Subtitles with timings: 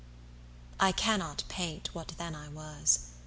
[0.79, 3.11] –I cannot paint What then I was.